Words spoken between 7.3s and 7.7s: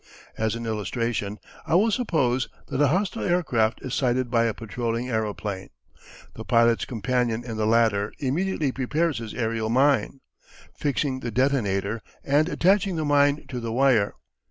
in the